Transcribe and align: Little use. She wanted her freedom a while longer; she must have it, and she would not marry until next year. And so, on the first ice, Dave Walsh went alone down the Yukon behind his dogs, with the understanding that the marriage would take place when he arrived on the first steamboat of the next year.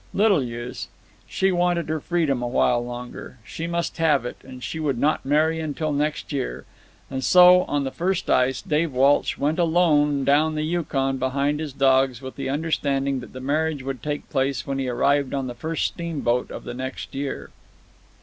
Little 0.15 0.41
use. 0.41 0.87
She 1.27 1.51
wanted 1.51 1.87
her 1.87 1.99
freedom 1.99 2.41
a 2.41 2.47
while 2.47 2.83
longer; 2.83 3.37
she 3.45 3.67
must 3.67 3.97
have 3.97 4.25
it, 4.25 4.37
and 4.41 4.63
she 4.63 4.79
would 4.79 4.97
not 4.97 5.27
marry 5.27 5.59
until 5.59 5.93
next 5.93 6.33
year. 6.33 6.65
And 7.11 7.23
so, 7.23 7.65
on 7.65 7.83
the 7.83 7.91
first 7.91 8.27
ice, 8.27 8.63
Dave 8.63 8.93
Walsh 8.93 9.37
went 9.37 9.59
alone 9.59 10.23
down 10.25 10.55
the 10.55 10.63
Yukon 10.63 11.17
behind 11.17 11.59
his 11.59 11.71
dogs, 11.71 12.19
with 12.19 12.35
the 12.35 12.49
understanding 12.49 13.19
that 13.19 13.33
the 13.33 13.39
marriage 13.41 13.83
would 13.83 14.01
take 14.01 14.27
place 14.31 14.65
when 14.65 14.79
he 14.79 14.89
arrived 14.89 15.35
on 15.35 15.45
the 15.45 15.53
first 15.53 15.85
steamboat 15.85 16.49
of 16.49 16.63
the 16.63 16.73
next 16.73 17.13
year. 17.13 17.51